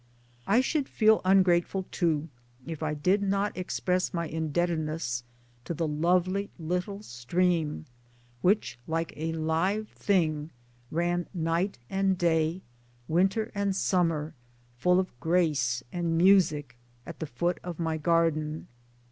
[0.47, 2.27] I should feel ungrateful too
[2.65, 5.23] if I did not express my indebtedness
[5.65, 7.85] to the lovely little stream
[8.41, 8.79] which!
[8.87, 10.49] like a live thing
[10.89, 12.63] ran night and day,
[13.07, 14.33] winter and summer,
[14.75, 16.75] full of grace and music
[17.05, 18.69] at the foot of my garden.